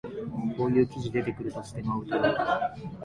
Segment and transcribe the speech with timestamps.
[0.57, 2.31] こういう記事出てくるとステマを疑う